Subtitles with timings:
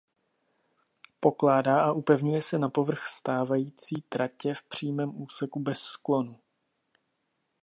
[1.19, 6.39] Pokládá a upevňuje se na povrch stávající tratě v přímém úseku bez sklonu.